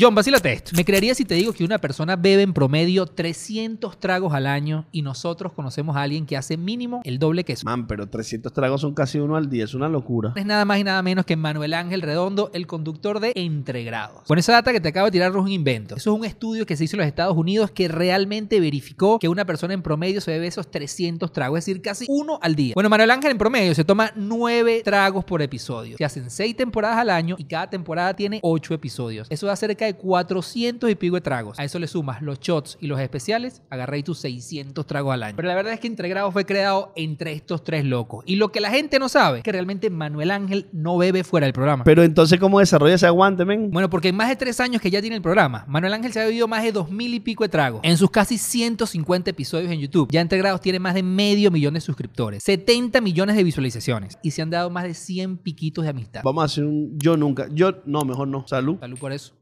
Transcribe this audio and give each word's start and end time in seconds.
John, 0.00 0.14
vacílate 0.14 0.50
esto. 0.50 0.70
¿Me 0.74 0.84
creerías 0.86 1.18
si 1.18 1.26
te 1.26 1.34
digo 1.34 1.52
que 1.52 1.62
una 1.62 1.76
persona 1.76 2.16
bebe 2.16 2.40
en 2.40 2.54
promedio 2.54 3.04
300 3.04 4.00
tragos 4.00 4.32
al 4.32 4.46
año 4.46 4.86
y 4.92 5.02
nosotros 5.02 5.52
conocemos 5.52 5.94
a 5.94 6.00
alguien 6.00 6.24
que 6.24 6.38
hace 6.38 6.56
mínimo 6.56 7.02
el 7.04 7.18
doble 7.18 7.44
que 7.44 7.52
eso? 7.52 7.66
Man, 7.66 7.86
pero 7.86 8.08
300 8.08 8.50
tragos 8.50 8.80
son 8.80 8.94
casi 8.94 9.18
uno 9.18 9.36
al 9.36 9.50
día, 9.50 9.64
es 9.64 9.74
una 9.74 9.90
locura. 9.90 10.32
Es 10.36 10.46
nada 10.46 10.64
más 10.64 10.78
y 10.78 10.84
nada 10.84 11.02
menos 11.02 11.26
que 11.26 11.36
Manuel 11.36 11.74
Ángel 11.74 12.00
Redondo, 12.00 12.50
el 12.54 12.66
conductor 12.66 13.20
de 13.20 13.32
Entregrados. 13.34 14.22
Con 14.26 14.38
esa 14.38 14.52
data 14.52 14.72
que 14.72 14.80
te 14.80 14.88
acabo 14.88 15.04
de 15.04 15.10
tirar 15.10 15.32
no 15.32 15.40
es 15.40 15.44
un 15.44 15.52
invento. 15.52 15.96
Eso 15.96 16.14
es 16.14 16.18
un 16.18 16.24
estudio 16.24 16.64
que 16.64 16.78
se 16.78 16.84
hizo 16.84 16.96
en 16.96 17.00
los 17.00 17.06
Estados 17.06 17.36
Unidos 17.36 17.70
que 17.70 17.86
realmente 17.86 18.58
verificó 18.58 19.18
que 19.18 19.28
una 19.28 19.44
persona 19.44 19.74
en 19.74 19.82
promedio 19.82 20.22
se 20.22 20.30
bebe 20.30 20.46
esos 20.46 20.70
300 20.70 21.30
tragos, 21.30 21.58
es 21.58 21.66
decir, 21.66 21.82
casi 21.82 22.06
uno 22.08 22.38
al 22.40 22.54
día. 22.54 22.72
Bueno, 22.72 22.88
Manuel 22.88 23.10
Ángel 23.10 23.32
en 23.32 23.38
promedio 23.38 23.74
se 23.74 23.84
toma 23.84 24.12
9 24.16 24.80
tragos 24.82 25.26
por 25.26 25.42
episodio. 25.42 25.98
Se 25.98 26.06
hacen 26.06 26.30
6 26.30 26.56
temporadas 26.56 26.96
al 26.96 27.10
año 27.10 27.36
y 27.38 27.44
cada 27.44 27.68
temporada 27.68 28.14
tiene 28.14 28.40
8 28.42 28.72
episodios. 28.72 29.26
Eso 29.28 29.46
da 29.46 29.56
cerca 29.56 29.84
de 29.84 29.89
400 29.94 30.90
y 30.90 30.94
pico 30.94 31.16
de 31.16 31.20
tragos. 31.20 31.58
A 31.58 31.64
eso 31.64 31.78
le 31.78 31.86
sumas 31.86 32.22
los 32.22 32.40
shots 32.40 32.78
y 32.80 32.86
los 32.86 33.00
especiales, 33.00 33.62
agarré 33.70 34.02
tus 34.02 34.18
600 34.20 34.86
tragos 34.86 35.14
al 35.14 35.22
año. 35.22 35.36
Pero 35.36 35.48
la 35.48 35.54
verdad 35.54 35.72
es 35.72 35.80
que 35.80 35.86
Entregrados 35.86 36.32
fue 36.32 36.46
creado 36.46 36.92
entre 36.96 37.32
estos 37.32 37.64
tres 37.64 37.84
locos. 37.84 38.24
Y 38.26 38.36
lo 38.36 38.52
que 38.52 38.60
la 38.60 38.70
gente 38.70 38.98
no 38.98 39.08
sabe 39.08 39.38
es 39.38 39.44
que 39.44 39.52
realmente 39.52 39.90
Manuel 39.90 40.30
Ángel 40.30 40.68
no 40.72 40.96
bebe 40.98 41.24
fuera 41.24 41.46
del 41.46 41.52
programa. 41.52 41.84
Pero 41.84 42.02
entonces, 42.02 42.38
¿cómo 42.38 42.60
desarrolla 42.60 42.94
ese 42.94 43.06
aguante, 43.06 43.44
men? 43.44 43.70
Bueno, 43.70 43.90
porque 43.90 44.08
en 44.08 44.16
más 44.16 44.28
de 44.28 44.36
tres 44.36 44.60
años 44.60 44.80
que 44.80 44.90
ya 44.90 45.00
tiene 45.00 45.16
el 45.16 45.22
programa, 45.22 45.64
Manuel 45.68 45.94
Ángel 45.94 46.12
se 46.12 46.20
ha 46.20 46.24
bebido 46.24 46.48
más 46.48 46.62
de 46.62 46.72
dos 46.72 46.90
mil 46.90 47.12
y 47.14 47.20
pico 47.20 47.44
de 47.44 47.48
tragos. 47.48 47.80
En 47.82 47.96
sus 47.96 48.10
casi 48.10 48.38
150 48.38 49.30
episodios 49.30 49.70
en 49.70 49.80
YouTube, 49.80 50.08
ya 50.10 50.20
Entregrados 50.20 50.60
tiene 50.60 50.78
más 50.78 50.94
de 50.94 51.02
medio 51.02 51.50
millón 51.50 51.74
de 51.74 51.80
suscriptores, 51.80 52.42
70 52.42 53.00
millones 53.00 53.36
de 53.36 53.44
visualizaciones 53.44 54.18
y 54.22 54.30
se 54.30 54.42
han 54.42 54.50
dado 54.50 54.70
más 54.70 54.84
de 54.84 54.94
100 54.94 55.38
piquitos 55.38 55.84
de 55.84 55.90
amistad. 55.90 56.22
Vamos 56.24 56.42
a 56.42 56.44
hacer 56.46 56.64
un 56.64 56.98
yo 56.98 57.16
nunca. 57.16 57.48
Yo, 57.52 57.72
no, 57.84 58.04
mejor 58.04 58.28
no. 58.28 58.46
Salud. 58.46 58.78
Salud 58.78 58.98
por 58.98 59.12
eso. 59.12 59.39